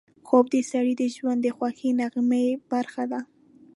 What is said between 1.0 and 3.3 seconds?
ژوند د خوږې نغمې برخه ده